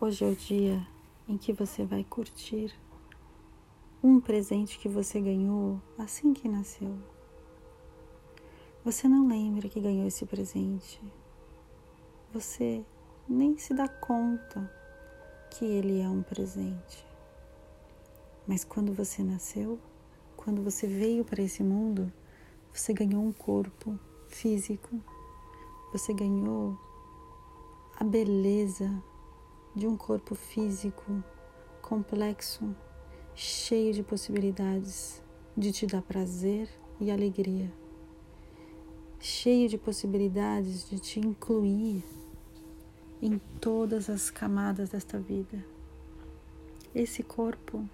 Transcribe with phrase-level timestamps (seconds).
[0.00, 0.86] Hoje é o dia
[1.28, 2.72] em que você vai curtir
[4.00, 6.96] um presente que você ganhou assim que nasceu.
[8.84, 11.02] Você não lembra que ganhou esse presente.
[12.32, 12.84] Você
[13.28, 14.72] nem se dá conta
[15.50, 17.04] que ele é um presente.
[18.46, 19.80] Mas quando você nasceu,
[20.36, 22.12] quando você veio para esse mundo,
[22.72, 25.00] você ganhou um corpo físico.
[25.92, 26.78] Você ganhou
[27.98, 29.02] a beleza
[29.74, 31.22] de um corpo físico
[31.82, 32.74] complexo,
[33.34, 35.22] cheio de possibilidades
[35.56, 36.68] de te dar prazer
[37.00, 37.72] e alegria,
[39.20, 42.04] cheio de possibilidades de te incluir
[43.20, 45.64] em todas as camadas desta vida.
[46.94, 47.88] Esse corpo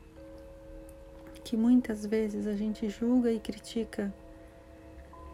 [1.42, 4.14] que muitas vezes a gente julga e critica,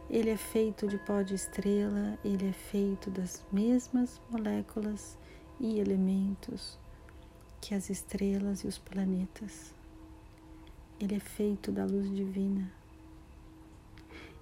[0.09, 5.17] ele é feito de pó de estrela, ele é feito das mesmas moléculas
[5.61, 6.79] e elementos
[7.61, 9.75] que as estrelas e os planetas.
[10.99, 12.73] Ele é feito da luz divina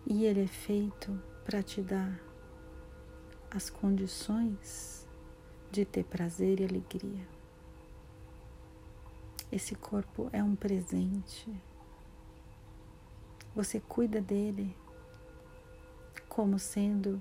[0.06, 2.19] e ele é feito para te dar
[3.50, 5.06] as condições
[5.70, 7.27] de ter prazer e alegria.
[9.50, 11.53] Esse corpo é um presente.
[13.55, 14.77] Você cuida dele
[16.28, 17.20] como sendo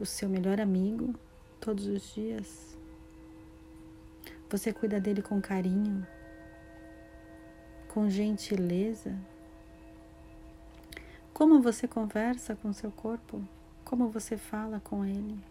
[0.00, 1.14] o seu melhor amigo
[1.60, 2.76] todos os dias.
[4.52, 6.06] Você cuida dele com carinho,
[7.88, 9.18] com gentileza.
[11.32, 13.42] Como você conversa com seu corpo?
[13.82, 15.42] Como você fala com ele?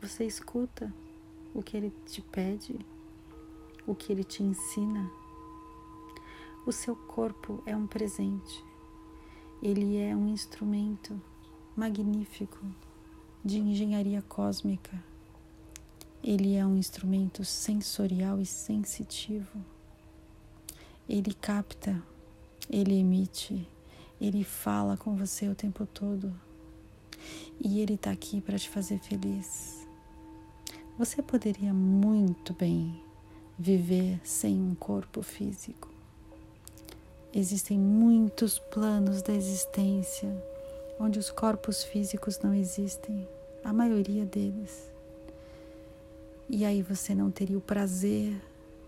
[0.00, 0.90] Você escuta
[1.52, 2.78] o que ele te pede?
[3.86, 5.10] O que ele te ensina?
[6.64, 8.64] O seu corpo é um presente.
[9.62, 11.20] Ele é um instrumento
[11.76, 12.64] magnífico
[13.44, 15.11] de engenharia cósmica
[16.22, 19.58] ele é um instrumento sensorial e sensitivo.
[21.08, 22.00] Ele capta,
[22.70, 23.68] ele emite,
[24.20, 26.32] ele fala com você o tempo todo.
[27.60, 29.86] E ele está aqui para te fazer feliz.
[30.98, 33.02] Você poderia muito bem
[33.58, 35.90] viver sem um corpo físico.
[37.34, 40.30] Existem muitos planos da existência
[41.00, 43.26] onde os corpos físicos não existem,
[43.64, 44.91] a maioria deles.
[46.54, 48.38] E aí você não teria o prazer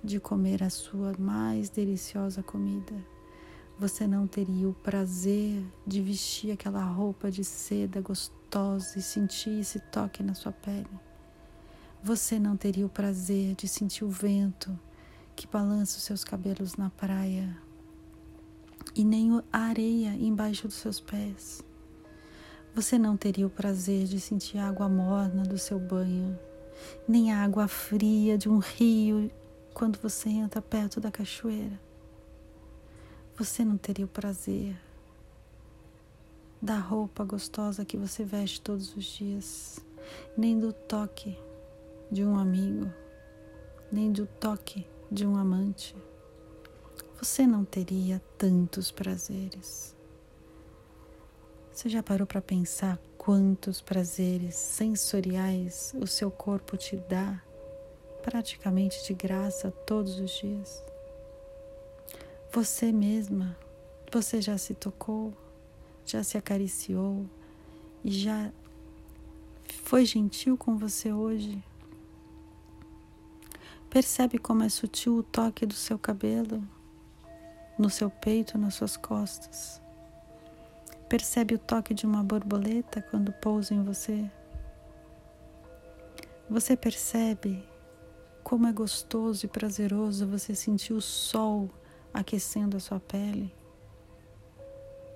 [0.03, 2.93] de comer a sua mais deliciosa comida.
[3.79, 9.81] Você não teria o prazer de vestir aquela roupa de seda gostosa e sentir esse
[9.81, 10.87] toque na sua pele.
[12.03, 14.79] Você não teria o prazer de sentir o vento
[15.35, 17.57] que balança os seus cabelos na praia
[18.95, 21.65] e nem a areia embaixo dos seus pés.
[22.75, 26.39] Você não teria o prazer de sentir a água morna do seu banho
[27.07, 29.31] nem a água fria de um rio
[29.73, 31.81] quando você entra perto da cachoeira.
[33.37, 34.77] Você não teria o prazer
[36.63, 39.81] da roupa gostosa que você veste todos os dias,
[40.37, 41.37] nem do toque
[42.11, 42.91] de um amigo,
[43.93, 45.95] nem do toque de um amante.
[47.21, 49.95] Você não teria tantos prazeres.
[51.75, 57.43] Você já parou para pensar quantos prazeres sensoriais o seu corpo te dá,
[58.23, 60.85] praticamente de graça todos os dias.
[62.53, 63.59] Você mesma,
[64.13, 65.35] você já se tocou,
[66.07, 67.27] já se acariciou
[68.05, 68.53] e já
[69.83, 71.61] foi gentil com você hoje?
[73.91, 76.63] Percebe como é sutil o toque do seu cabelo
[77.77, 79.84] no seu peito, nas suas costas?
[81.15, 84.29] Percebe o toque de uma borboleta quando pousa em você?
[86.51, 87.65] Você percebe
[88.43, 91.71] como é gostoso e prazeroso você sentir o sol
[92.13, 93.55] aquecendo a sua pele?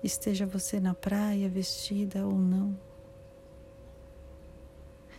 [0.01, 2.79] Esteja você na praia vestida ou não.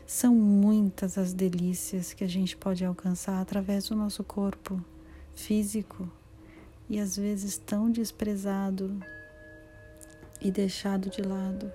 [0.07, 4.83] São muitas as delícias que a gente pode alcançar através do nosso corpo
[5.35, 6.11] físico
[6.89, 8.99] e às vezes tão desprezado
[10.41, 11.71] e deixado de lado.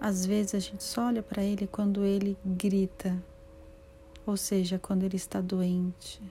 [0.00, 3.20] Às vezes a gente só olha para ele quando ele grita,
[4.24, 6.22] ou seja, quando ele está doente.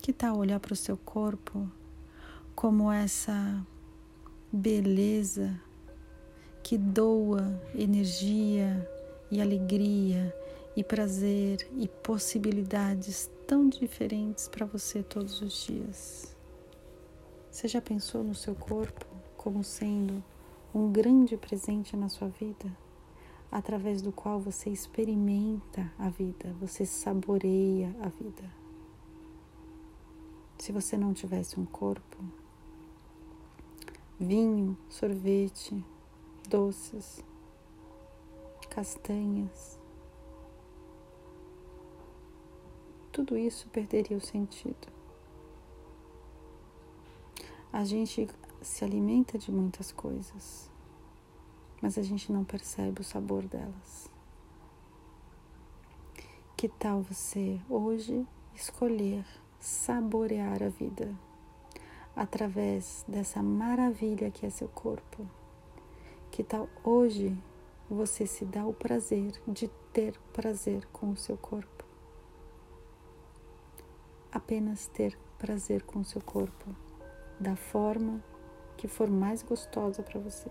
[0.00, 1.70] Que tal olhar para o seu corpo
[2.54, 3.64] como essa
[4.50, 5.60] beleza
[6.62, 8.88] que doa energia
[9.30, 10.34] e alegria
[10.74, 16.36] e prazer e possibilidades tão diferentes para você todos os dias?
[17.52, 19.06] Você já pensou no seu corpo
[19.36, 20.24] como sendo
[20.74, 22.68] um grande presente na sua vida?
[23.52, 28.50] através do qual você experimenta a vida, você saboreia a vida.
[30.56, 32.16] Se você não tivesse um corpo,
[34.18, 35.84] vinho, sorvete,
[36.48, 37.22] doces,
[38.70, 39.78] castanhas,
[43.12, 45.01] tudo isso perderia o sentido.
[47.72, 48.28] A gente
[48.60, 50.70] se alimenta de muitas coisas,
[51.80, 54.10] mas a gente não percebe o sabor delas.
[56.54, 59.24] Que tal você hoje escolher
[59.58, 61.16] saborear a vida
[62.14, 65.26] através dessa maravilha que é seu corpo?
[66.30, 67.34] Que tal hoje
[67.88, 71.86] você se dá o prazer de ter prazer com o seu corpo?
[74.30, 76.76] Apenas ter prazer com o seu corpo,
[77.42, 78.22] da forma
[78.76, 80.50] que for mais gostosa para você.